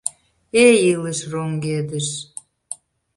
Эй, 0.65 0.75
илыш— 0.91 1.19
роҥгедыш! 1.31 2.07